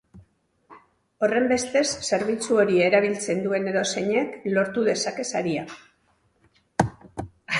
[1.25, 5.67] Horrenbestez, zerbitzu hori erabiltzen duen edozeinek lortu dezake saria.